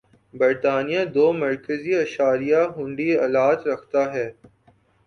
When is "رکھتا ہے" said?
3.69-4.27